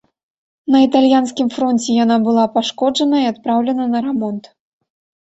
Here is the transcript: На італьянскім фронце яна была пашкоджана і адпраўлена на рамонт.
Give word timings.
На 0.75 0.79
італьянскім 0.85 1.47
фронце 1.57 1.97
яна 2.03 2.17
была 2.27 2.45
пашкоджана 2.55 3.17
і 3.25 3.29
адпраўлена 3.33 3.85
на 3.93 3.99
рамонт. 4.07 4.43